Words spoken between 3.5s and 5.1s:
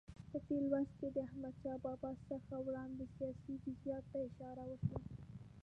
جزئیاتو ته اشاره وشوه.